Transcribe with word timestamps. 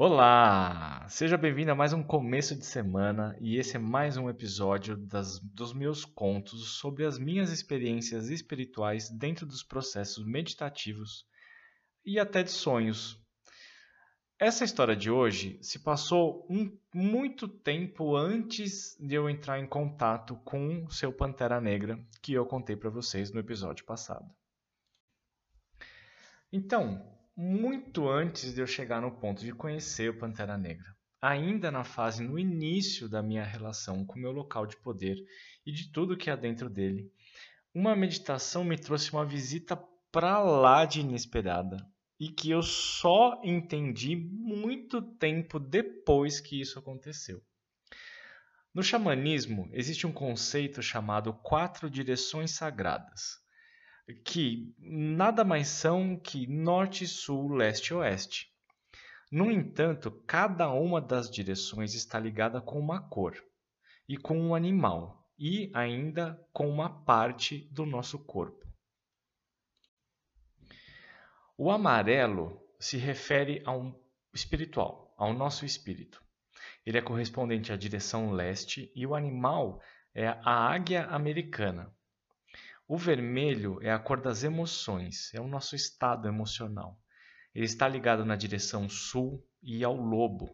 Olá! 0.00 1.04
Seja 1.08 1.36
bem-vindo 1.36 1.72
a 1.72 1.74
mais 1.74 1.92
um 1.92 2.04
começo 2.04 2.54
de 2.54 2.64
semana 2.64 3.36
e 3.40 3.56
esse 3.56 3.74
é 3.74 3.80
mais 3.80 4.16
um 4.16 4.30
episódio 4.30 4.96
das, 4.96 5.40
dos 5.40 5.72
meus 5.72 6.04
contos 6.04 6.76
sobre 6.78 7.04
as 7.04 7.18
minhas 7.18 7.50
experiências 7.50 8.30
espirituais 8.30 9.10
dentro 9.10 9.44
dos 9.44 9.64
processos 9.64 10.24
meditativos 10.24 11.26
e 12.06 12.16
até 12.20 12.44
de 12.44 12.52
sonhos. 12.52 13.20
Essa 14.38 14.64
história 14.64 14.94
de 14.94 15.10
hoje 15.10 15.58
se 15.60 15.80
passou 15.80 16.46
um, 16.48 16.78
muito 16.94 17.48
tempo 17.48 18.14
antes 18.14 18.96
de 19.00 19.16
eu 19.16 19.28
entrar 19.28 19.58
em 19.58 19.66
contato 19.66 20.36
com 20.44 20.84
o 20.84 20.92
seu 20.92 21.12
Pantera 21.12 21.60
Negra 21.60 21.98
que 22.22 22.34
eu 22.34 22.46
contei 22.46 22.76
para 22.76 22.88
vocês 22.88 23.32
no 23.32 23.40
episódio 23.40 23.84
passado. 23.84 24.30
Então, 26.52 27.17
muito 27.40 28.08
antes 28.08 28.52
de 28.52 28.60
eu 28.60 28.66
chegar 28.66 29.00
no 29.00 29.12
ponto 29.12 29.44
de 29.44 29.52
conhecer 29.52 30.10
o 30.10 30.18
Pantera 30.18 30.58
Negra, 30.58 30.92
ainda 31.22 31.70
na 31.70 31.84
fase 31.84 32.20
no 32.20 32.36
início 32.36 33.08
da 33.08 33.22
minha 33.22 33.44
relação 33.44 34.04
com 34.04 34.18
o 34.18 34.20
meu 34.20 34.32
local 34.32 34.66
de 34.66 34.76
poder 34.78 35.16
e 35.64 35.70
de 35.70 35.92
tudo 35.92 36.16
que 36.16 36.30
há 36.30 36.34
dentro 36.34 36.68
dele, 36.68 37.08
uma 37.72 37.94
meditação 37.94 38.64
me 38.64 38.76
trouxe 38.76 39.12
uma 39.12 39.24
visita 39.24 39.76
para 40.10 40.40
lá 40.40 40.84
de 40.84 40.98
inesperada 40.98 41.76
e 42.18 42.28
que 42.28 42.50
eu 42.50 42.60
só 42.60 43.40
entendi 43.44 44.16
muito 44.16 45.00
tempo 45.00 45.60
depois 45.60 46.40
que 46.40 46.60
isso 46.60 46.76
aconteceu. 46.76 47.40
No 48.74 48.82
xamanismo, 48.82 49.70
existe 49.72 50.08
um 50.08 50.12
conceito 50.12 50.82
chamado 50.82 51.32
quatro 51.34 51.88
direções 51.88 52.50
sagradas 52.50 53.38
que 54.24 54.74
nada 54.78 55.44
mais 55.44 55.68
são 55.68 56.16
que 56.16 56.46
norte, 56.46 57.06
sul, 57.06 57.52
leste 57.52 57.88
e 57.88 57.94
oeste. 57.94 58.52
No 59.30 59.50
entanto, 59.50 60.10
cada 60.26 60.70
uma 60.70 61.00
das 61.00 61.30
direções 61.30 61.94
está 61.94 62.18
ligada 62.18 62.60
com 62.60 62.78
uma 62.78 63.06
cor 63.08 63.36
e 64.08 64.16
com 64.16 64.38
um 64.38 64.54
animal 64.54 65.30
e 65.38 65.70
ainda 65.74 66.42
com 66.52 66.68
uma 66.68 67.04
parte 67.04 67.68
do 67.70 67.84
nosso 67.84 68.18
corpo. 68.18 68.66
O 71.56 71.70
amarelo 71.70 72.60
se 72.80 72.96
refere 72.96 73.62
ao 73.66 74.00
espiritual, 74.32 75.14
ao 75.18 75.34
nosso 75.34 75.66
espírito. 75.66 76.22
Ele 76.86 76.98
é 76.98 77.02
correspondente 77.02 77.72
à 77.72 77.76
direção 77.76 78.30
leste 78.30 78.90
e 78.94 79.06
o 79.06 79.14
animal 79.14 79.82
é 80.14 80.28
a 80.28 80.72
águia 80.72 81.04
americana, 81.06 81.94
o 82.88 82.96
vermelho 82.96 83.78
é 83.82 83.92
a 83.92 83.98
cor 83.98 84.18
das 84.18 84.42
emoções, 84.42 85.32
é 85.34 85.40
o 85.40 85.46
nosso 85.46 85.76
estado 85.76 86.26
emocional. 86.26 86.98
Ele 87.54 87.66
está 87.66 87.86
ligado 87.86 88.24
na 88.24 88.34
direção 88.34 88.88
sul 88.88 89.46
e 89.62 89.84
ao 89.84 89.94
lobo. 89.94 90.48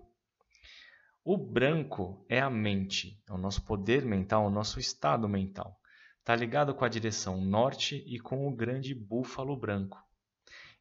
O 1.25 1.39
branco 1.39 2.27
é 2.29 2.41
a 2.41 2.51
mente, 2.51 3.23
é 3.29 3.33
o 3.33 3.39
nosso 3.39 3.65
poder 3.65 4.05
mental, 4.05 4.47
o 4.47 4.51
nosso 4.51 4.81
estado 4.81 5.29
mental. 5.29 5.81
Está 6.19 6.35
ligado 6.35 6.75
com 6.75 6.85
a 6.85 6.89
direção 6.89 7.41
norte 7.41 8.03
e 8.05 8.19
com 8.19 8.49
o 8.49 8.55
grande 8.55 8.97
búfalo 8.97 9.57
branco. 9.57 10.03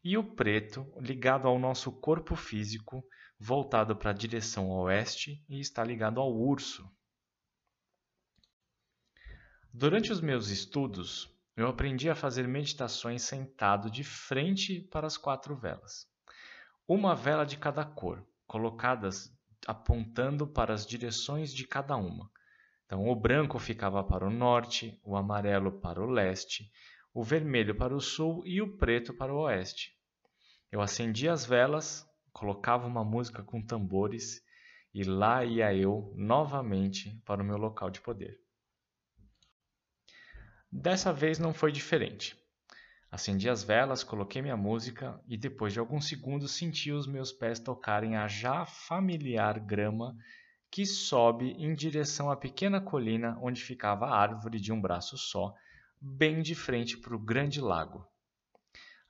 E 0.04 0.18
o 0.18 0.24
preto, 0.24 0.92
ligado 1.00 1.48
ao 1.48 1.60
nosso 1.60 1.92
corpo 1.92 2.36
físico, 2.36 3.06
voltado 3.40 3.96
para 3.96 4.10
a 4.10 4.14
direção 4.14 4.72
oeste 4.72 5.46
e 5.48 5.60
está 5.60 5.84
ligado 5.84 6.20
ao 6.20 6.36
urso. 6.36 6.90
Durante 9.72 10.12
os 10.12 10.20
meus 10.20 10.50
estudos, 10.50 11.32
eu 11.56 11.68
aprendi 11.68 12.10
a 12.10 12.16
fazer 12.16 12.48
meditações 12.48 13.22
sentado 13.22 13.90
de 13.90 14.04
frente 14.04 14.82
para 14.82 15.06
as 15.06 15.18
quatro 15.18 15.56
velas. 15.56 16.08
Uma 16.88 17.16
vela 17.16 17.46
de 17.46 17.58
cada 17.58 17.86
cor, 17.86 18.26
colocadas 18.48 19.32
apontando 19.68 20.48
para 20.48 20.74
as 20.74 20.86
direções 20.86 21.54
de 21.54 21.66
cada 21.68 21.96
uma. 21.96 22.30
Então, 22.86 23.08
o 23.08 23.16
branco 23.16 23.58
ficava 23.60 24.04
para 24.04 24.28
o 24.28 24.32
norte, 24.32 25.00
o 25.04 25.16
amarelo 25.16 25.72
para 25.80 26.02
o 26.02 26.06
leste, 26.06 26.72
o 27.14 27.24
vermelho 27.24 27.76
para 27.76 27.96
o 27.96 28.02
sul 28.02 28.44
e 28.46 28.62
o 28.62 28.78
preto 28.78 29.14
para 29.14 29.34
o 29.34 29.42
oeste. 29.42 29.92
Eu 30.72 30.82
acendia 30.82 31.32
as 31.32 31.46
velas, 31.46 32.06
colocava 32.32 32.88
uma 32.88 33.04
música 33.04 33.44
com 33.44 33.62
tambores 33.62 34.42
e 34.94 35.04
lá 35.04 35.46
ia 35.46 35.74
eu 35.74 36.12
novamente 36.16 37.22
para 37.26 37.42
o 37.42 37.46
meu 37.46 37.58
local 37.58 37.90
de 37.90 38.02
poder. 38.02 38.43
Dessa 40.76 41.14
vez 41.14 41.38
não 41.38 41.54
foi 41.54 41.72
diferente. 41.72 42.36
Acendi 43.12 43.48
as 43.48 43.64
velas, 43.64 44.04
coloquei 44.04 44.42
minha 44.42 44.58
música 44.58 45.22
e 45.28 45.38
depois 45.38 45.72
de 45.72 45.78
alguns 45.78 46.08
segundos 46.08 46.52
senti 46.52 46.92
os 46.92 47.06
meus 47.06 47.32
pés 47.32 47.60
tocarem 47.60 48.18
a 48.18 48.28
já 48.28 48.66
familiar 48.66 49.60
grama 49.60 50.18
que 50.72 50.84
sobe 50.84 51.52
em 51.60 51.76
direção 51.76 52.32
à 52.32 52.36
pequena 52.36 52.82
colina 52.82 53.38
onde 53.40 53.62
ficava 53.62 54.08
a 54.08 54.18
árvore 54.18 54.60
de 54.60 54.74
um 54.74 54.82
braço 54.82 55.16
só, 55.16 55.54
bem 56.02 56.42
de 56.42 56.56
frente 56.56 56.98
para 56.98 57.16
o 57.16 57.20
grande 57.20 57.62
lago. 57.62 58.04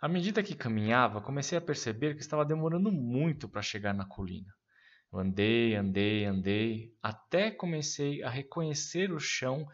À 0.02 0.10
medida 0.10 0.44
que 0.44 0.56
caminhava, 0.56 1.22
comecei 1.22 1.58
a 1.58 1.62
perceber 1.62 2.14
que 2.16 2.22
estava 2.22 2.44
demorando 2.44 2.92
muito 2.92 3.48
para 3.48 3.62
chegar 3.62 3.94
na 3.94 4.04
colina. 4.06 4.54
Eu 5.14 5.20
andei, 5.20 5.76
andei, 5.76 6.26
andei, 6.26 6.94
até 7.02 7.50
comecei 7.50 8.22
a 8.22 8.30
reconhecer 8.30 9.14
o 9.14 9.20
chão 9.20 9.66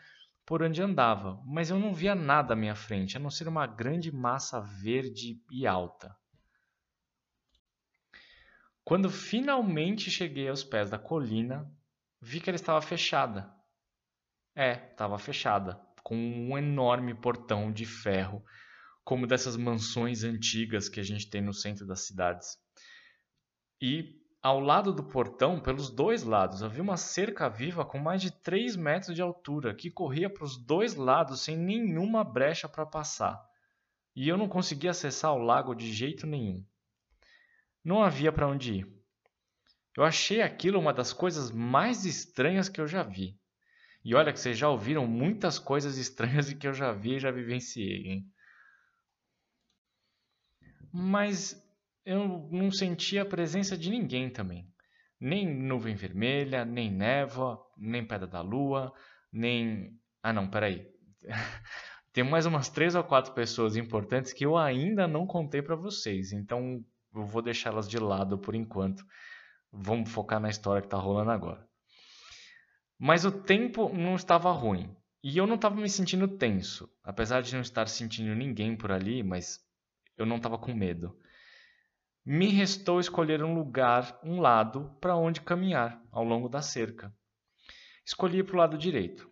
por 0.49 0.63
onde 0.63 0.81
andava, 0.81 1.39
mas 1.45 1.69
eu 1.69 1.77
não 1.77 1.93
via 1.93 2.15
nada 2.15 2.53
à 2.53 2.57
minha 2.57 2.73
frente, 2.73 3.15
a 3.15 3.19
não 3.19 3.29
ser 3.29 3.47
uma 3.47 3.67
grande 3.67 4.11
massa 4.11 4.59
verde 4.59 5.39
e 5.51 5.67
alta. 5.67 6.17
Quando 8.83 9.11
finalmente 9.11 10.09
cheguei 10.09 10.49
aos 10.49 10.63
pés 10.63 10.89
da 10.89 10.97
colina, 10.97 11.71
vi 12.19 12.41
que 12.41 12.49
ela 12.49 12.55
estava 12.55 12.81
fechada. 12.81 13.53
É, 14.55 14.89
estava 14.89 15.19
fechada, 15.19 15.79
com 16.01 16.15
um 16.17 16.57
enorme 16.57 17.13
portão 17.13 17.71
de 17.71 17.85
ferro, 17.85 18.43
como 19.03 19.27
dessas 19.27 19.55
mansões 19.55 20.23
antigas 20.23 20.89
que 20.89 20.99
a 20.99 21.03
gente 21.03 21.29
tem 21.29 21.41
no 21.41 21.53
centro 21.53 21.85
das 21.85 22.07
cidades. 22.07 22.57
E 23.79 24.18
ao 24.41 24.59
lado 24.59 24.93
do 24.93 25.03
portão, 25.03 25.59
pelos 25.59 25.89
dois 25.89 26.23
lados, 26.23 26.63
havia 26.63 26.81
uma 26.81 26.95
cerca 26.95 27.49
viva 27.49 27.83
com 27.83 27.99
mais 27.99 28.21
de 28.21 28.31
3 28.31 28.75
metros 28.77 29.13
de 29.13 29.21
altura 29.21 29.75
que 29.75 29.91
corria 29.91 30.29
para 30.29 30.45
os 30.45 30.57
dois 30.57 30.95
lados 30.95 31.41
sem 31.41 31.57
nenhuma 31.57 32.23
brecha 32.23 32.69
para 32.69 32.85
passar. 32.85 33.43
E 34.15 34.27
eu 34.27 34.37
não 34.37 34.47
conseguia 34.47 34.91
acessar 34.91 35.33
o 35.33 35.43
lago 35.43 35.75
de 35.75 35.91
jeito 35.91 36.25
nenhum. 36.25 36.65
Não 37.83 38.01
havia 38.01 38.31
para 38.31 38.47
onde 38.47 38.75
ir. 38.75 38.99
Eu 39.95 40.03
achei 40.03 40.41
aquilo 40.41 40.79
uma 40.79 40.93
das 40.93 41.11
coisas 41.11 41.51
mais 41.51 42.05
estranhas 42.05 42.69
que 42.69 42.79
eu 42.79 42.87
já 42.87 43.03
vi. 43.03 43.37
E 44.03 44.15
olha 44.15 44.31
que 44.31 44.39
vocês 44.39 44.57
já 44.57 44.69
ouviram 44.69 45.05
muitas 45.05 45.59
coisas 45.59 45.97
estranhas 45.97 46.51
que 46.53 46.67
eu 46.67 46.73
já 46.73 46.93
vi 46.93 47.15
e 47.15 47.19
já 47.19 47.31
vivenciei, 47.31 48.07
hein? 48.07 48.33
Mas 50.91 51.61
eu 52.09 52.49
não 52.51 52.71
sentia 52.71 53.21
a 53.21 53.25
presença 53.25 53.77
de 53.77 53.91
ninguém 53.91 54.31
também. 54.31 54.67
Nem 55.19 55.47
nuvem 55.47 55.95
vermelha, 55.95 56.65
nem 56.65 56.91
névoa, 56.91 57.61
nem 57.77 58.03
pedra 58.03 58.25
da 58.25 58.41
lua, 58.41 58.91
nem. 59.31 59.95
Ah, 60.23 60.33
não, 60.33 60.49
peraí. 60.49 60.87
Tem 62.11 62.23
mais 62.23 62.47
umas 62.47 62.67
três 62.67 62.95
ou 62.95 63.03
quatro 63.03 63.33
pessoas 63.33 63.75
importantes 63.75 64.33
que 64.33 64.43
eu 64.43 64.57
ainda 64.57 65.07
não 65.07 65.27
contei 65.27 65.61
para 65.61 65.75
vocês, 65.75 66.31
então 66.33 66.83
eu 67.13 67.27
vou 67.27 67.43
deixá-las 67.43 67.87
de 67.87 67.99
lado 67.99 68.39
por 68.39 68.55
enquanto. 68.55 69.05
Vamos 69.71 70.11
focar 70.11 70.39
na 70.39 70.49
história 70.49 70.81
que 70.81 70.87
está 70.87 70.97
rolando 70.97 71.29
agora. 71.29 71.63
Mas 72.97 73.23
o 73.23 73.31
tempo 73.31 73.93
não 73.93 74.15
estava 74.15 74.51
ruim 74.51 74.95
e 75.23 75.37
eu 75.37 75.45
não 75.45 75.55
estava 75.55 75.75
me 75.75 75.87
sentindo 75.87 76.27
tenso, 76.27 76.89
apesar 77.03 77.41
de 77.41 77.53
não 77.53 77.61
estar 77.61 77.87
sentindo 77.87 78.33
ninguém 78.33 78.75
por 78.75 78.91
ali, 78.91 79.21
mas 79.21 79.59
eu 80.17 80.25
não 80.25 80.37
estava 80.37 80.57
com 80.57 80.73
medo. 80.73 81.15
Me 82.31 82.49
restou 82.49 82.99
escolher 82.99 83.43
um 83.43 83.55
lugar, 83.55 84.19
um 84.23 84.39
lado, 84.39 84.95
para 85.01 85.15
onde 85.15 85.41
caminhar 85.41 85.99
ao 86.11 86.23
longo 86.23 86.47
da 86.47 86.61
cerca. 86.61 87.11
Escolhi 88.05 88.43
para 88.43 88.53
o 88.53 88.57
lado 88.59 88.77
direito. 88.77 89.27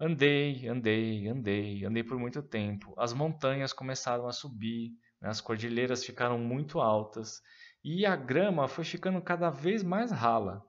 Andei, 0.00 0.66
andei, 0.66 1.28
andei, 1.28 1.84
andei 1.84 2.02
por 2.02 2.18
muito 2.18 2.42
tempo. 2.42 2.92
As 2.98 3.12
montanhas 3.12 3.72
começaram 3.72 4.26
a 4.26 4.32
subir, 4.32 4.90
né? 5.20 5.28
as 5.28 5.40
cordilheiras 5.40 6.04
ficaram 6.04 6.36
muito 6.40 6.80
altas 6.80 7.40
e 7.84 8.04
a 8.04 8.16
grama 8.16 8.66
foi 8.66 8.82
ficando 8.82 9.22
cada 9.22 9.48
vez 9.48 9.84
mais 9.84 10.10
rala 10.10 10.66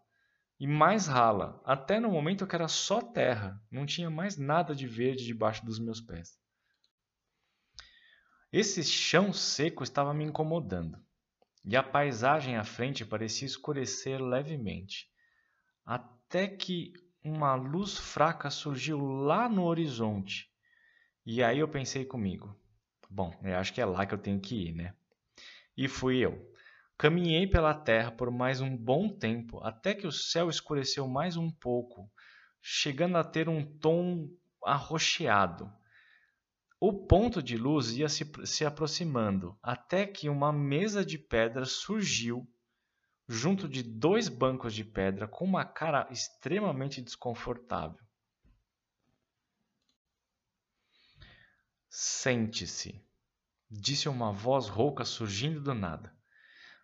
e 0.60 0.68
mais 0.68 1.08
rala, 1.08 1.60
até 1.66 2.00
no 2.00 2.12
momento 2.12 2.46
que 2.46 2.54
era 2.54 2.68
só 2.68 3.02
terra, 3.02 3.60
não 3.72 3.88
tinha 3.88 4.12
mais 4.12 4.38
nada 4.38 4.76
de 4.76 4.86
verde 4.86 5.26
debaixo 5.26 5.66
dos 5.66 5.80
meus 5.80 6.00
pés. 6.00 6.38
Esse 8.54 8.84
chão 8.84 9.34
seco 9.34 9.82
estava 9.82 10.14
me 10.14 10.24
incomodando 10.24 11.09
e 11.64 11.76
a 11.76 11.84
paisagem 11.84 12.56
à 12.56 12.64
frente 12.64 13.06
parecia 13.06 13.46
escurecer 13.46 14.22
levemente, 14.22 15.10
até 15.86 16.48
que 16.48 16.94
uma 17.24 17.56
luz 17.56 17.98
fraca 17.98 18.50
surgiu 18.50 19.00
lá 19.00 19.50
no 19.50 19.66
horizonte. 19.66 20.50
E 21.26 21.44
aí 21.44 21.60
eu 21.60 21.68
pensei 21.68 22.06
comigo: 22.06 22.56
bom, 23.10 23.38
eu 23.44 23.58
acho 23.58 23.74
que 23.74 23.82
é 23.82 23.86
lá 23.86 24.06
que 24.06 24.14
eu 24.14 24.18
tenho 24.18 24.40
que 24.40 24.70
ir, 24.70 24.74
né? 24.74 24.94
E 25.76 25.88
fui 25.88 26.18
eu. 26.18 26.50
Caminhei 26.98 27.48
pela 27.48 27.74
terra 27.74 28.12
por 28.12 28.30
mais 28.30 28.60
um 28.60 28.76
bom 28.76 29.08
tempo, 29.08 29.64
até 29.64 29.94
que 29.94 30.06
o 30.06 30.12
céu 30.12 30.50
escureceu 30.50 31.08
mais 31.08 31.38
um 31.38 31.50
pouco, 31.50 32.12
chegando 32.62 33.18
a 33.18 33.24
ter 33.24 33.48
um 33.48 33.64
tom 33.64 34.30
arroxeado. 34.66 35.72
O 36.82 36.94
ponto 36.94 37.44
de 37.44 37.58
luz 37.58 37.92
ia 37.98 38.08
se, 38.08 38.26
se 38.46 38.66
aproximando, 38.66 39.58
até 39.62 40.08
que 40.08 40.30
uma 40.30 40.54
mesa 40.54 41.04
de 41.04 41.18
pedra 41.18 41.66
surgiu 41.66 42.48
junto 43.28 43.68
de 43.68 43.84
dois 43.84 44.30
bancos 44.30 44.74
de 44.74 44.86
pedra 44.86 45.28
com 45.28 45.44
uma 45.44 45.66
cara 45.66 46.08
extremamente 46.10 47.02
desconfortável. 47.02 48.00
Sente-se, 51.90 53.04
disse 53.70 54.08
uma 54.08 54.32
voz 54.32 54.70
rouca 54.70 55.04
surgindo 55.04 55.62
do 55.62 55.74
nada. 55.74 56.16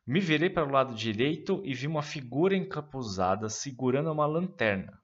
Me 0.06 0.20
virei 0.20 0.50
para 0.50 0.68
o 0.68 0.72
lado 0.72 0.94
direito 0.94 1.62
e 1.66 1.74
vi 1.74 1.88
uma 1.88 2.04
figura 2.04 2.56
encapuzada 2.56 3.48
segurando 3.50 4.12
uma 4.12 4.26
lanterna. 4.26 5.02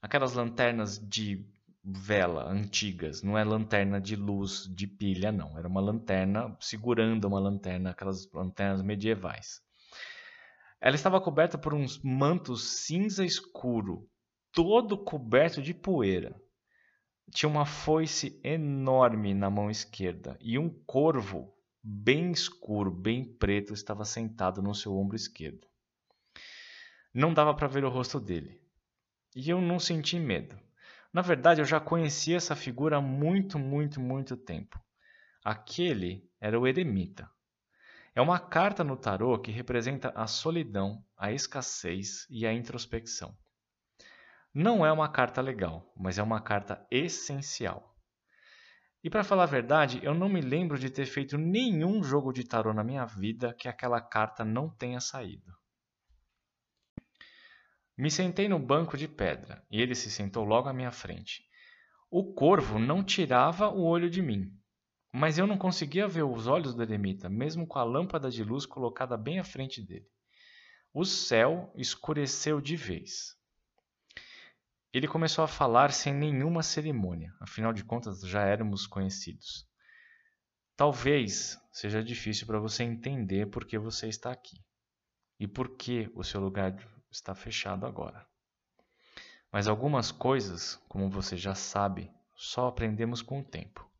Aquelas 0.00 0.32
lanternas 0.32 0.98
de 0.98 1.46
vela 1.82 2.44
antigas, 2.50 3.22
não 3.22 3.36
é 3.36 3.44
lanterna 3.44 4.00
de 4.00 4.14
luz 4.14 4.66
de 4.74 4.86
pilha, 4.86 5.32
não. 5.32 5.58
Era 5.58 5.68
uma 5.68 5.80
lanterna 5.80 6.56
segurando 6.60 7.26
uma 7.26 7.40
lanterna, 7.40 7.90
aquelas 7.90 8.30
lanternas 8.32 8.82
medievais. 8.82 9.60
Ela 10.80 10.94
estava 10.94 11.20
coberta 11.20 11.58
por 11.58 11.74
um 11.74 11.84
manto 12.02 12.56
cinza 12.56 13.24
escuro, 13.24 14.08
todo 14.52 15.02
coberto 15.02 15.60
de 15.60 15.74
poeira. 15.74 16.40
Tinha 17.30 17.48
uma 17.48 17.66
foice 17.66 18.40
enorme 18.42 19.34
na 19.34 19.48
mão 19.50 19.70
esquerda 19.70 20.36
e 20.40 20.58
um 20.58 20.68
corvo 20.84 21.54
bem 21.82 22.32
escuro, 22.32 22.90
bem 22.90 23.24
preto, 23.24 23.72
estava 23.72 24.04
sentado 24.04 24.60
no 24.60 24.74
seu 24.74 24.96
ombro 24.96 25.16
esquerdo. 25.16 25.66
Não 27.12 27.32
dava 27.32 27.54
para 27.54 27.68
ver 27.68 27.84
o 27.84 27.90
rosto 27.90 28.20
dele. 28.20 28.60
E 29.34 29.48
eu 29.48 29.60
não 29.60 29.78
senti 29.78 30.18
medo. 30.18 30.58
Na 31.12 31.22
verdade, 31.22 31.60
eu 31.60 31.64
já 31.64 31.80
conhecia 31.80 32.36
essa 32.36 32.54
figura 32.54 32.98
há 32.98 33.00
muito, 33.00 33.58
muito, 33.58 34.00
muito 34.00 34.36
tempo. 34.36 34.80
Aquele 35.44 36.30
era 36.40 36.58
o 36.58 36.66
eremita. 36.66 37.28
É 38.14 38.20
uma 38.20 38.38
carta 38.38 38.84
no 38.84 38.96
tarô 38.96 39.38
que 39.38 39.50
representa 39.50 40.12
a 40.14 40.26
solidão, 40.26 41.04
a 41.16 41.32
escassez 41.32 42.26
e 42.30 42.46
a 42.46 42.52
introspecção. 42.52 43.36
Não 44.52 44.84
é 44.84 44.92
uma 44.92 45.08
carta 45.08 45.40
legal, 45.40 45.92
mas 45.96 46.18
é 46.18 46.22
uma 46.22 46.40
carta 46.40 46.84
essencial. 46.90 47.96
E 49.02 49.08
para 49.08 49.24
falar 49.24 49.44
a 49.44 49.46
verdade, 49.46 50.00
eu 50.02 50.12
não 50.12 50.28
me 50.28 50.40
lembro 50.40 50.78
de 50.78 50.90
ter 50.90 51.06
feito 51.06 51.38
nenhum 51.38 52.02
jogo 52.02 52.32
de 52.32 52.44
tarô 52.44 52.74
na 52.74 52.84
minha 52.84 53.06
vida 53.06 53.54
que 53.54 53.68
aquela 53.68 54.00
carta 54.00 54.44
não 54.44 54.68
tenha 54.68 55.00
saído. 55.00 55.59
Me 58.00 58.10
sentei 58.10 58.48
no 58.48 58.58
banco 58.58 58.96
de 58.96 59.06
pedra 59.06 59.62
e 59.70 59.78
ele 59.78 59.94
se 59.94 60.10
sentou 60.10 60.42
logo 60.42 60.70
à 60.70 60.72
minha 60.72 60.90
frente. 60.90 61.44
O 62.10 62.32
corvo 62.32 62.78
não 62.78 63.04
tirava 63.04 63.68
o 63.68 63.82
olho 63.82 64.08
de 64.08 64.22
mim, 64.22 64.58
mas 65.12 65.36
eu 65.36 65.46
não 65.46 65.58
conseguia 65.58 66.08
ver 66.08 66.22
os 66.22 66.46
olhos 66.46 66.72
do 66.72 66.82
eremita, 66.82 67.28
mesmo 67.28 67.66
com 67.66 67.78
a 67.78 67.84
lâmpada 67.84 68.30
de 68.30 68.42
luz 68.42 68.64
colocada 68.64 69.18
bem 69.18 69.38
à 69.38 69.44
frente 69.44 69.82
dele. 69.82 70.08
O 70.94 71.04
céu 71.04 71.70
escureceu 71.76 72.58
de 72.58 72.74
vez. 72.74 73.36
Ele 74.94 75.06
começou 75.06 75.44
a 75.44 75.48
falar 75.48 75.92
sem 75.92 76.14
nenhuma 76.14 76.62
cerimônia, 76.62 77.34
afinal 77.38 77.70
de 77.70 77.84
contas 77.84 78.22
já 78.22 78.46
éramos 78.46 78.86
conhecidos. 78.86 79.68
Talvez 80.74 81.60
seja 81.70 82.02
difícil 82.02 82.46
para 82.46 82.58
você 82.58 82.82
entender 82.82 83.50
por 83.50 83.66
que 83.66 83.78
você 83.78 84.08
está 84.08 84.32
aqui 84.32 84.56
e 85.38 85.46
por 85.46 85.76
que 85.76 86.10
o 86.14 86.24
seu 86.24 86.40
lugar 86.40 86.74
está 87.10 87.34
fechado 87.34 87.86
agora. 87.86 88.26
Mas 89.52 89.66
algumas 89.66 90.12
coisas, 90.12 90.76
como 90.88 91.10
você 91.10 91.36
já 91.36 91.54
sabe, 91.54 92.12
só 92.36 92.68
aprendemos 92.68 93.20
com 93.20 93.40
o 93.40 93.44
tempo. 93.44 93.90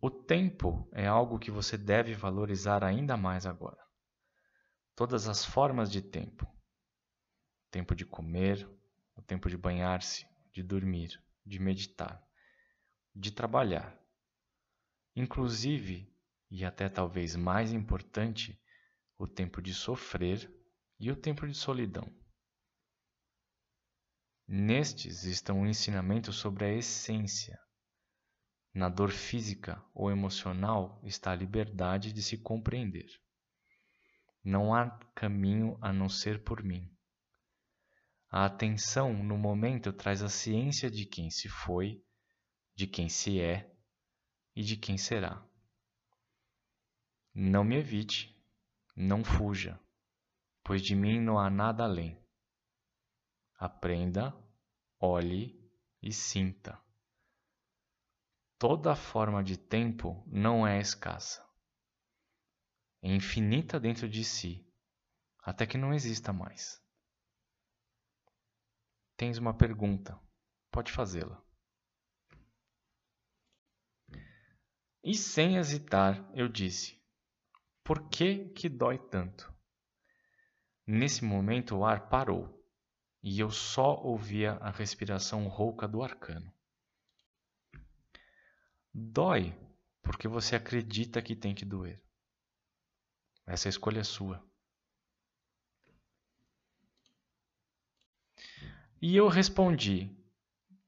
O 0.00 0.10
tempo 0.10 0.86
é 0.92 1.06
algo 1.06 1.38
que 1.38 1.50
você 1.50 1.78
deve 1.78 2.12
valorizar 2.12 2.84
ainda 2.84 3.16
mais 3.16 3.46
agora. 3.46 3.82
Todas 4.94 5.26
as 5.26 5.44
formas 5.44 5.90
de 5.90 6.02
tempo: 6.02 6.44
o 6.44 7.70
tempo 7.70 7.94
de 7.94 8.04
comer, 8.04 8.68
o 9.16 9.22
tempo 9.22 9.48
de 9.48 9.56
banhar-se, 9.56 10.26
de 10.52 10.62
dormir, 10.62 11.18
de 11.44 11.58
meditar, 11.58 12.22
de 13.14 13.30
trabalhar. 13.30 13.98
Inclusive, 15.16 16.14
e 16.50 16.64
até 16.64 16.88
talvez 16.88 17.34
mais 17.34 17.72
importante, 17.72 18.60
o 19.18 19.26
tempo 19.26 19.62
de 19.62 19.72
sofrer 19.72 20.52
e 20.98 21.10
o 21.10 21.16
tempo 21.16 21.46
de 21.46 21.54
solidão. 21.54 22.12
Nestes 24.46 25.24
estão 25.24 25.60
um 25.60 25.66
ensinamento 25.66 26.32
sobre 26.32 26.64
a 26.64 26.72
essência. 26.72 27.58
Na 28.74 28.88
dor 28.88 29.10
física 29.10 29.82
ou 29.94 30.10
emocional 30.10 31.00
está 31.04 31.32
a 31.32 31.36
liberdade 31.36 32.12
de 32.12 32.22
se 32.22 32.36
compreender. 32.36 33.06
Não 34.42 34.74
há 34.74 34.90
caminho 35.14 35.78
a 35.80 35.92
não 35.92 36.08
ser 36.08 36.42
por 36.44 36.62
mim. 36.62 36.90
A 38.28 38.44
atenção 38.44 39.14
no 39.22 39.38
momento 39.38 39.92
traz 39.92 40.22
a 40.22 40.28
ciência 40.28 40.90
de 40.90 41.06
quem 41.06 41.30
se 41.30 41.48
foi, 41.48 42.04
de 42.74 42.86
quem 42.86 43.08
se 43.08 43.40
é 43.40 43.72
e 44.54 44.62
de 44.62 44.76
quem 44.76 44.98
será. 44.98 45.42
Não 47.32 47.64
me 47.64 47.76
evite, 47.76 48.33
não 48.96 49.24
fuja, 49.24 49.80
pois 50.62 50.82
de 50.82 50.94
mim 50.94 51.20
não 51.20 51.38
há 51.38 51.50
nada 51.50 51.84
além. 51.84 52.22
Aprenda, 53.56 54.34
olhe 55.00 55.58
e 56.02 56.12
sinta. 56.12 56.80
Toda 58.58 58.94
forma 58.94 59.42
de 59.42 59.56
tempo 59.56 60.24
não 60.26 60.66
é 60.66 60.80
escassa. 60.80 61.44
É 63.02 63.08
infinita 63.08 63.78
dentro 63.78 64.08
de 64.08 64.24
si, 64.24 64.66
até 65.40 65.66
que 65.66 65.76
não 65.76 65.92
exista 65.92 66.32
mais. 66.32 66.82
Tens 69.16 69.38
uma 69.38 69.54
pergunta, 69.56 70.18
pode 70.70 70.90
fazê-la. 70.90 71.44
E 75.02 75.14
sem 75.14 75.56
hesitar, 75.56 76.26
eu 76.34 76.48
disse: 76.48 77.03
por 77.84 78.08
que, 78.08 78.46
que 78.48 78.68
dói 78.68 78.98
tanto? 78.98 79.52
Nesse 80.86 81.24
momento 81.24 81.76
o 81.76 81.84
ar 81.84 82.08
parou 82.08 82.66
e 83.22 83.38
eu 83.38 83.50
só 83.50 83.94
ouvia 84.02 84.54
a 84.54 84.70
respiração 84.70 85.46
rouca 85.46 85.86
do 85.86 86.02
arcano. 86.02 86.52
Dói 88.92 89.54
porque 90.02 90.28
você 90.28 90.56
acredita 90.56 91.22
que 91.22 91.36
tem 91.36 91.54
que 91.54 91.64
doer. 91.64 92.02
Essa 93.46 93.68
escolha 93.68 94.00
é 94.00 94.04
sua. 94.04 94.42
E 99.00 99.16
eu 99.16 99.28
respondi: 99.28 100.10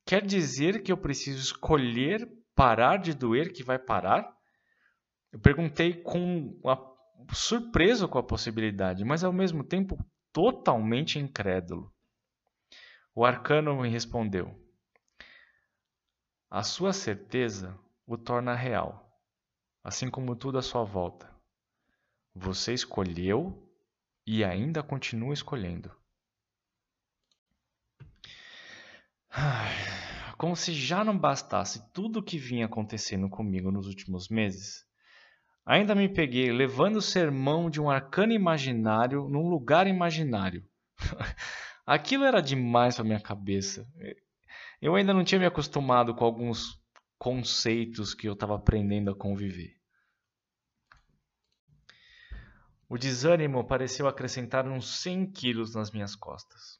Quer 0.04 0.24
dizer 0.24 0.82
que 0.82 0.92
eu 0.92 0.96
preciso 0.96 1.40
escolher 1.40 2.26
parar 2.54 2.98
de 2.98 3.12
doer 3.12 3.52
que 3.52 3.62
vai 3.62 3.78
parar? 3.78 4.34
Eu 5.32 5.40
perguntei 5.40 6.02
com 6.02 6.58
a, 6.64 6.95
surpreso 7.32 8.08
com 8.08 8.18
a 8.18 8.22
possibilidade, 8.22 9.04
mas 9.04 9.24
ao 9.24 9.32
mesmo 9.32 9.64
tempo 9.64 9.98
totalmente 10.32 11.18
incrédulo. 11.18 11.92
O 13.14 13.24
arcano 13.24 13.80
me 13.80 13.88
respondeu: 13.88 14.54
A 16.50 16.62
sua 16.62 16.92
certeza 16.92 17.78
o 18.06 18.16
torna 18.16 18.54
real, 18.54 19.20
assim 19.82 20.10
como 20.10 20.36
tudo 20.36 20.58
à 20.58 20.62
sua 20.62 20.84
volta. 20.84 21.34
Você 22.34 22.74
escolheu 22.74 23.66
e 24.26 24.44
ainda 24.44 24.82
continua 24.82 25.32
escolhendo. 25.32 25.90
Como 30.36 30.54
se 30.54 30.74
já 30.74 31.02
não 31.02 31.18
bastasse 31.18 31.90
tudo 31.92 32.18
o 32.18 32.22
que 32.22 32.36
vinha 32.36 32.66
acontecendo 32.66 33.28
comigo 33.28 33.70
nos 33.70 33.86
últimos 33.86 34.28
meses, 34.28 34.86
Ainda 35.66 35.96
me 35.96 36.08
peguei 36.08 36.52
levando 36.52 36.96
o 36.96 37.02
sermão 37.02 37.68
de 37.68 37.80
um 37.80 37.90
arcano 37.90 38.32
imaginário 38.32 39.28
num 39.28 39.48
lugar 39.48 39.88
imaginário. 39.88 40.64
Aquilo 41.84 42.24
era 42.24 42.40
demais 42.40 42.94
para 42.94 43.04
minha 43.04 43.20
cabeça. 43.20 43.84
Eu 44.80 44.94
ainda 44.94 45.12
não 45.12 45.24
tinha 45.24 45.40
me 45.40 45.46
acostumado 45.46 46.14
com 46.14 46.24
alguns 46.24 46.80
conceitos 47.18 48.14
que 48.14 48.28
eu 48.28 48.34
estava 48.34 48.54
aprendendo 48.54 49.10
a 49.10 49.16
conviver. 49.16 49.74
O 52.88 52.96
desânimo 52.96 53.66
pareceu 53.66 54.06
acrescentar 54.06 54.68
uns 54.68 55.02
100 55.02 55.32
quilos 55.32 55.74
nas 55.74 55.90
minhas 55.90 56.14
costas. 56.14 56.78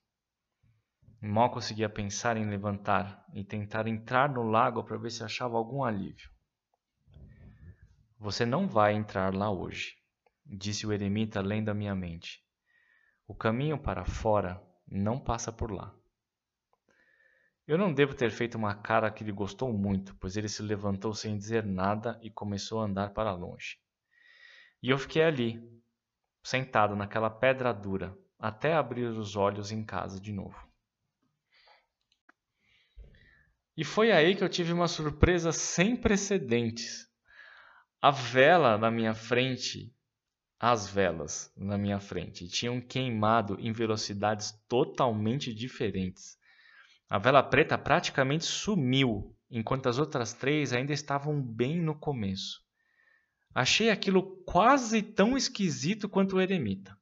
Mal 1.21 1.51
conseguia 1.51 1.89
pensar 1.89 2.37
em 2.37 2.49
levantar 2.49 3.25
e 3.35 3.45
tentar 3.45 3.89
entrar 3.89 4.33
no 4.33 4.45
lago 4.45 4.85
para 4.85 4.97
ver 4.97 5.11
se 5.11 5.25
achava 5.25 5.57
algum 5.57 5.83
alívio. 5.83 6.36
Você 8.19 8.47
não 8.47 8.67
vai 8.67 8.95
entrar 8.95 9.35
lá 9.35 9.51
hoje, 9.51 9.95
disse 10.45 10.87
o 10.87 10.93
eremita 10.93 11.43
lendo 11.43 11.69
a 11.69 11.75
minha 11.75 11.95
mente. 11.95 12.43
O 13.29 13.35
caminho 13.35 13.79
para 13.79 14.07
fora 14.07 14.63
não 14.89 15.21
passa 15.21 15.53
por 15.53 15.71
lá. 15.71 15.95
Eu 17.67 17.77
não 17.77 17.93
devo 17.93 18.15
ter 18.15 18.31
feito 18.31 18.57
uma 18.57 18.75
cara 18.75 19.11
que 19.11 19.23
lhe 19.23 19.33
gostou 19.33 19.71
muito, 19.71 20.15
pois 20.17 20.37
ele 20.37 20.49
se 20.49 20.63
levantou 20.63 21.13
sem 21.13 21.37
dizer 21.37 21.65
nada 21.65 22.19
e 22.23 22.31
começou 22.31 22.81
a 22.81 22.85
andar 22.85 23.13
para 23.13 23.35
longe. 23.35 23.79
E 24.83 24.89
eu 24.89 24.97
fiquei 24.97 25.23
ali, 25.23 25.61
sentado 26.43 26.97
naquela 26.97 27.29
pedra 27.29 27.73
dura, 27.75 28.17
até 28.39 28.73
abrir 28.73 29.05
os 29.05 29.37
olhos 29.37 29.73
em 29.73 29.85
casa 29.85 30.19
de 30.19 30.33
novo. 30.33 30.57
E 33.77 33.85
foi 33.85 34.11
aí 34.11 34.35
que 34.35 34.43
eu 34.43 34.49
tive 34.49 34.73
uma 34.73 34.89
surpresa 34.89 35.53
sem 35.53 35.95
precedentes. 35.97 37.07
A 38.07 38.13
vela 38.13 38.79
na 38.79 38.89
minha 38.89 39.15
frente, 39.15 39.93
as 40.61 40.89
velas 40.89 41.53
na 41.57 41.77
minha 41.77 41.99
frente, 41.99 42.47
tinham 42.47 42.81
queimado 42.81 43.59
em 43.59 43.73
velocidades 43.73 44.53
totalmente 44.69 45.53
diferentes. 45.53 46.39
A 47.11 47.19
vela 47.19 47.43
preta 47.43 47.77
praticamente 47.77 48.45
sumiu, 48.45 49.37
enquanto 49.51 49.89
as 49.89 49.99
outras 49.99 50.33
três 50.33 50.73
ainda 50.73 50.93
estavam 50.93 51.43
bem 51.43 51.83
no 51.83 51.97
começo. 51.97 52.63
Achei 53.53 53.91
aquilo 53.91 54.37
quase 54.45 55.03
tão 55.03 55.37
esquisito 55.37 56.09
quanto 56.09 56.37
o 56.37 56.41
eremita. 56.41 56.97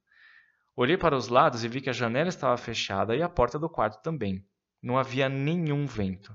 Olhei 0.74 0.96
para 0.96 1.14
os 1.14 1.28
lados 1.28 1.64
e 1.64 1.68
vi 1.68 1.82
que 1.82 1.90
a 1.90 1.92
janela 1.92 2.30
estava 2.30 2.56
fechada 2.56 3.14
e 3.14 3.20
a 3.20 3.28
porta 3.28 3.58
do 3.58 3.68
quarto 3.68 4.00
também. 4.02 4.42
Não 4.82 4.96
havia 4.96 5.28
nenhum 5.28 5.86
vento. 5.86 6.34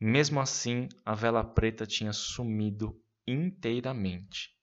Mesmo 0.00 0.40
assim, 0.40 0.88
a 1.06 1.14
vela 1.14 1.44
preta 1.44 1.86
tinha 1.86 2.12
sumido 2.12 3.00
inteiramente. 3.30 4.56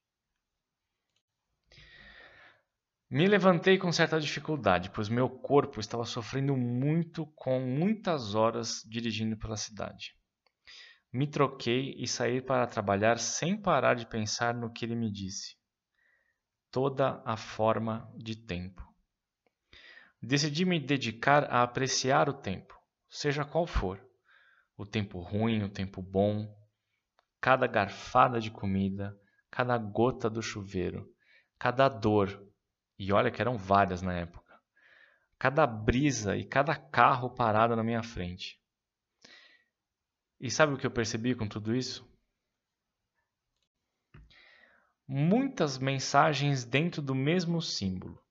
Me 3.09 3.27
levantei 3.27 3.77
com 3.77 3.91
certa 3.91 4.19
dificuldade, 4.19 4.89
pois 4.89 5.07
meu 5.07 5.29
corpo 5.29 5.79
estava 5.79 6.05
sofrendo 6.05 6.57
muito 6.57 7.25
com 7.27 7.59
muitas 7.59 8.33
horas 8.33 8.81
dirigindo 8.85 9.37
pela 9.37 9.55
cidade. 9.55 10.15
Me 11.13 11.27
troquei 11.27 11.95
e 11.97 12.07
saí 12.07 12.41
para 12.41 12.67
trabalhar 12.67 13.19
sem 13.19 13.55
parar 13.55 13.95
de 13.95 14.05
pensar 14.05 14.53
no 14.53 14.73
que 14.73 14.83
ele 14.83 14.95
me 14.95 15.11
disse. 15.11 15.55
Toda 16.71 17.21
a 17.23 17.37
forma 17.37 18.11
de 18.17 18.35
tempo. 18.35 18.83
Decidi 20.21 20.65
me 20.65 20.79
dedicar 20.79 21.45
a 21.45 21.61
apreciar 21.61 22.27
o 22.27 22.33
tempo, 22.33 22.73
seja 23.07 23.45
qual 23.45 23.67
for. 23.67 24.03
O 24.75 24.85
tempo 24.85 25.19
ruim, 25.19 25.63
o 25.63 25.69
tempo 25.69 26.01
bom, 26.01 26.53
cada 27.39 27.67
garfada 27.67 28.39
de 28.39 28.51
comida, 28.51 29.17
cada 29.51 29.77
gota 29.77 30.29
do 30.29 30.41
chuveiro, 30.41 31.09
cada 31.57 31.87
dor, 31.87 32.45
e 32.97 33.11
olha 33.11 33.31
que 33.31 33.41
eram 33.41 33.57
várias 33.57 34.01
na 34.01 34.13
época. 34.13 34.59
Cada 35.37 35.67
brisa 35.67 36.35
e 36.37 36.45
cada 36.45 36.75
carro 36.75 37.29
parado 37.29 37.75
na 37.75 37.83
minha 37.83 38.01
frente. 38.01 38.59
E 40.39 40.49
sabe 40.49 40.73
o 40.73 40.77
que 40.77 40.85
eu 40.85 40.91
percebi 40.91 41.35
com 41.35 41.47
tudo 41.47 41.75
isso? 41.75 42.09
Muitas 45.07 45.77
mensagens 45.77 46.65
dentro 46.65 47.01
do 47.01 47.13
mesmo 47.13 47.61
símbolo. 47.61 48.21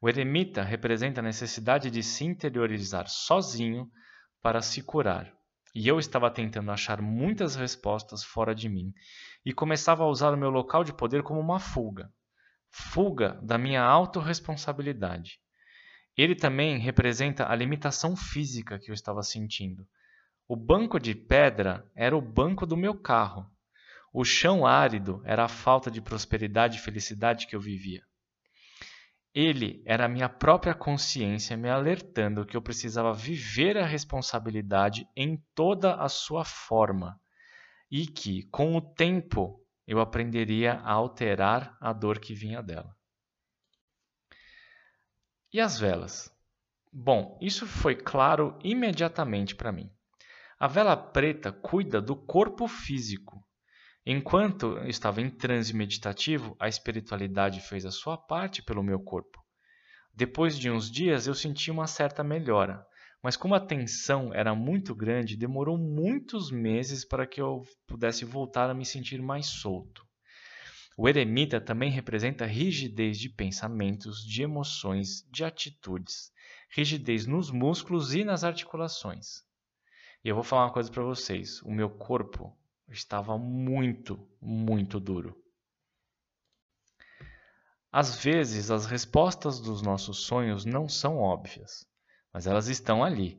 O 0.00 0.08
eremita 0.08 0.62
representa 0.62 1.20
a 1.20 1.22
necessidade 1.22 1.90
de 1.90 2.02
se 2.02 2.24
interiorizar 2.24 3.06
sozinho 3.08 3.90
para 4.40 4.62
se 4.62 4.82
curar. 4.82 5.36
E 5.74 5.86
eu 5.86 5.98
estava 5.98 6.30
tentando 6.30 6.70
achar 6.70 7.00
muitas 7.00 7.54
respostas 7.54 8.24
fora 8.24 8.54
de 8.54 8.68
mim 8.68 8.92
e 9.44 9.52
começava 9.52 10.04
a 10.04 10.08
usar 10.08 10.32
o 10.32 10.36
meu 10.36 10.50
local 10.50 10.84
de 10.84 10.92
poder 10.92 11.22
como 11.22 11.40
uma 11.40 11.58
fuga 11.58 12.10
fuga 12.70 13.38
da 13.42 13.58
minha 13.58 13.82
autorresponsabilidade. 13.82 15.40
Ele 16.16 16.34
também 16.34 16.78
representa 16.78 17.50
a 17.50 17.54
limitação 17.54 18.16
física 18.16 18.78
que 18.78 18.90
eu 18.90 18.94
estava 18.94 19.22
sentindo. 19.22 19.86
O 20.46 20.56
banco 20.56 20.98
de 20.98 21.14
pedra 21.14 21.88
era 21.94 22.16
o 22.16 22.20
banco 22.20 22.66
do 22.66 22.76
meu 22.76 22.94
carro. 22.94 23.46
O 24.12 24.24
chão 24.24 24.66
árido 24.66 25.22
era 25.24 25.44
a 25.44 25.48
falta 25.48 25.90
de 25.90 26.00
prosperidade 26.00 26.78
e 26.78 26.80
felicidade 26.80 27.46
que 27.46 27.54
eu 27.54 27.60
vivia. 27.60 28.02
Ele 29.32 29.82
era 29.86 30.06
a 30.06 30.08
minha 30.08 30.28
própria 30.28 30.74
consciência 30.74 31.56
me 31.56 31.70
alertando 31.70 32.44
que 32.44 32.56
eu 32.56 32.62
precisava 32.62 33.12
viver 33.14 33.78
a 33.78 33.86
responsabilidade 33.86 35.08
em 35.16 35.36
toda 35.54 35.94
a 35.94 36.08
sua 36.08 36.44
forma 36.44 37.20
e 37.90 38.06
que, 38.06 38.44
com 38.50 38.76
o 38.76 38.80
tempo, 38.80 39.64
eu 39.86 40.00
aprenderia 40.00 40.74
a 40.80 40.92
alterar 40.92 41.76
a 41.80 41.92
dor 41.92 42.18
que 42.18 42.34
vinha 42.34 42.62
dela. 42.62 42.96
E 45.52 45.60
as 45.60 45.78
velas? 45.78 46.32
Bom, 46.92 47.38
isso 47.40 47.66
foi 47.66 47.94
claro 47.94 48.58
imediatamente 48.62 49.54
para 49.54 49.72
mim. 49.72 49.90
A 50.58 50.66
vela 50.66 50.96
preta 50.96 51.52
cuida 51.52 52.00
do 52.00 52.16
corpo 52.16 52.66
físico. 52.68 53.44
Enquanto 54.04 54.78
estava 54.86 55.20
em 55.20 55.28
transe 55.28 55.76
meditativo, 55.76 56.56
a 56.58 56.68
espiritualidade 56.68 57.60
fez 57.60 57.84
a 57.84 57.90
sua 57.90 58.16
parte 58.16 58.62
pelo 58.62 58.82
meu 58.82 58.98
corpo. 58.98 59.38
Depois 60.14 60.58
de 60.58 60.70
uns 60.70 60.90
dias, 60.90 61.26
eu 61.26 61.34
senti 61.34 61.70
uma 61.70 61.86
certa 61.86 62.24
melhora, 62.24 62.84
mas 63.22 63.36
como 63.36 63.54
a 63.54 63.60
tensão 63.60 64.32
era 64.32 64.54
muito 64.54 64.94
grande, 64.94 65.36
demorou 65.36 65.76
muitos 65.76 66.50
meses 66.50 67.04
para 67.04 67.26
que 67.26 67.40
eu 67.40 67.62
pudesse 67.86 68.24
voltar 68.24 68.70
a 68.70 68.74
me 68.74 68.86
sentir 68.86 69.20
mais 69.20 69.46
solto. 69.46 70.02
O 70.96 71.08
eremita 71.08 71.60
também 71.60 71.90
representa 71.90 72.46
rigidez 72.46 73.18
de 73.18 73.28
pensamentos, 73.28 74.24
de 74.24 74.42
emoções, 74.42 75.26
de 75.30 75.44
atitudes, 75.44 76.32
rigidez 76.70 77.26
nos 77.26 77.50
músculos 77.50 78.14
e 78.14 78.24
nas 78.24 78.44
articulações. 78.44 79.42
E 80.24 80.28
eu 80.28 80.34
vou 80.34 80.44
falar 80.44 80.64
uma 80.64 80.72
coisa 80.72 80.90
para 80.90 81.02
vocês: 81.02 81.62
o 81.62 81.70
meu 81.70 81.88
corpo 81.88 82.54
estava 82.90 83.38
muito, 83.38 84.18
muito 84.40 84.98
duro. 85.00 85.36
Às 87.92 88.22
vezes, 88.22 88.70
as 88.70 88.86
respostas 88.86 89.60
dos 89.60 89.82
nossos 89.82 90.18
sonhos 90.24 90.64
não 90.64 90.88
são 90.88 91.16
óbvias 91.16 91.90
mas 92.32 92.46
elas 92.46 92.68
estão 92.68 93.02
ali. 93.02 93.38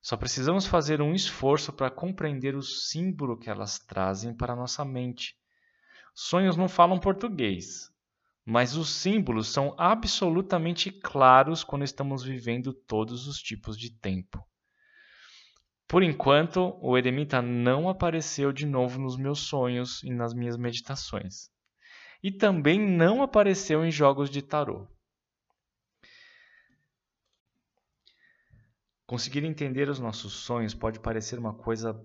Só 0.00 0.16
precisamos 0.16 0.66
fazer 0.66 1.00
um 1.02 1.14
esforço 1.14 1.72
para 1.72 1.90
compreender 1.90 2.54
o 2.54 2.62
símbolo 2.62 3.38
que 3.38 3.50
elas 3.50 3.78
trazem 3.78 4.34
para 4.34 4.52
a 4.52 4.56
nossa 4.56 4.84
mente. 4.84 5.34
Sonhos 6.14 6.56
não 6.56 6.68
falam 6.68 6.98
português, 6.98 7.90
mas 8.44 8.76
os 8.76 8.90
símbolos 8.90 9.48
são 9.48 9.74
absolutamente 9.78 10.90
claros 10.90 11.64
quando 11.64 11.84
estamos 11.84 12.22
vivendo 12.22 12.72
todos 12.72 13.26
os 13.26 13.38
tipos 13.38 13.76
de 13.76 13.90
tempo. 13.98 14.42
Por 15.88 16.02
enquanto, 16.02 16.78
o 16.82 16.98
eremita 16.98 17.40
não 17.40 17.88
apareceu 17.88 18.52
de 18.52 18.66
novo 18.66 19.00
nos 19.00 19.16
meus 19.16 19.40
sonhos 19.40 20.02
e 20.02 20.10
nas 20.10 20.34
minhas 20.34 20.58
meditações. 20.58 21.50
E 22.22 22.30
também 22.30 22.78
não 22.78 23.22
apareceu 23.22 23.82
em 23.82 23.90
jogos 23.90 24.28
de 24.28 24.42
tarô. 24.42 24.86
Conseguir 29.06 29.42
entender 29.44 29.88
os 29.88 29.98
nossos 29.98 30.34
sonhos 30.34 30.74
pode 30.74 31.00
parecer 31.00 31.38
uma 31.38 31.54
coisa 31.54 31.98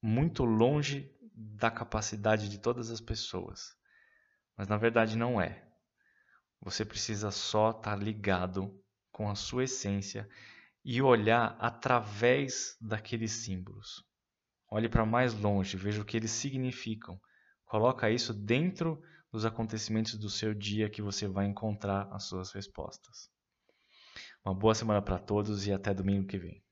muito 0.00 0.42
longe 0.42 1.14
da 1.34 1.70
capacidade 1.70 2.48
de 2.48 2.58
todas 2.58 2.90
as 2.90 3.02
pessoas, 3.02 3.76
mas 4.56 4.66
na 4.66 4.78
verdade 4.78 5.18
não 5.18 5.38
é. 5.38 5.62
Você 6.62 6.82
precisa 6.82 7.30
só 7.30 7.72
estar 7.72 7.96
ligado 7.96 8.82
com 9.12 9.28
a 9.28 9.34
sua 9.34 9.64
essência 9.64 10.26
e 10.84 11.00
olhar 11.00 11.56
através 11.58 12.76
daqueles 12.80 13.32
símbolos. 13.32 14.04
Olhe 14.70 14.88
para 14.88 15.06
mais 15.06 15.34
longe, 15.34 15.76
veja 15.76 16.02
o 16.02 16.04
que 16.04 16.16
eles 16.16 16.30
significam. 16.30 17.20
Coloca 17.64 18.10
isso 18.10 18.34
dentro 18.34 19.00
dos 19.32 19.44
acontecimentos 19.44 20.18
do 20.18 20.28
seu 20.28 20.54
dia 20.54 20.90
que 20.90 21.02
você 21.02 21.26
vai 21.26 21.46
encontrar 21.46 22.08
as 22.12 22.24
suas 22.24 22.52
respostas. 22.52 23.30
Uma 24.44 24.54
boa 24.54 24.74
semana 24.74 25.00
para 25.00 25.18
todos 25.18 25.66
e 25.66 25.72
até 25.72 25.94
domingo 25.94 26.26
que 26.26 26.38
vem. 26.38 26.63